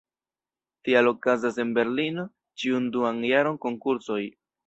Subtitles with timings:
[0.87, 2.25] Tial okazas en Berlino
[2.63, 4.21] ĉiun duan jaron konkursoj.